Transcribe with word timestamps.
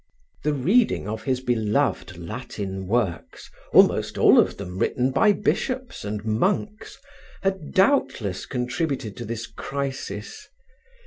The 0.43 0.55
reading 0.55 1.07
of 1.07 1.25
his 1.25 1.41
beloved 1.41 2.17
Latin 2.17 2.87
works, 2.87 3.51
almost 3.71 4.17
all 4.17 4.39
of 4.39 4.57
them 4.57 4.79
written 4.79 5.11
by 5.11 5.31
bishops 5.31 6.03
and 6.03 6.25
monks, 6.25 6.97
had 7.43 7.71
doubtless 7.73 8.47
contributed 8.47 9.15
to 9.17 9.25
this 9.25 9.45
crisis. 9.45 10.47